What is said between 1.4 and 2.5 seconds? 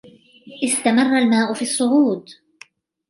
في الصّعود.